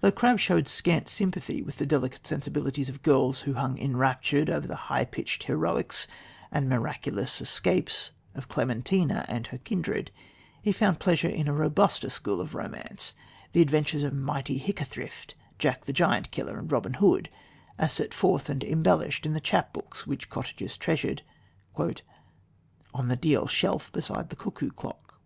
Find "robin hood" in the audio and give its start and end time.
16.72-17.28